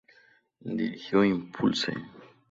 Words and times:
Dirigió 0.77 1.23
Impulse! 1.23 1.93